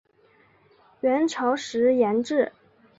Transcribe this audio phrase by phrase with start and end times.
[1.01, 2.51] 元朝时沿置。